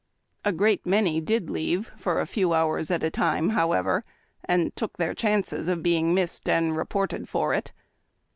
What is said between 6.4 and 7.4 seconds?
and reported